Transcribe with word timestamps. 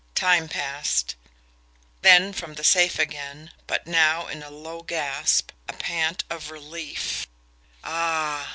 Time 0.15 0.47
passed. 0.47 1.13
Then 2.01 2.33
from 2.33 2.55
the 2.55 2.63
safe 2.63 2.97
again, 2.97 3.51
but 3.67 3.85
now 3.85 4.25
in 4.25 4.41
a 4.41 4.49
low 4.49 4.81
gasp, 4.81 5.51
a 5.69 5.73
pant 5.73 6.23
of 6.27 6.49
relief: 6.49 7.27
"Ah!" 7.83 8.49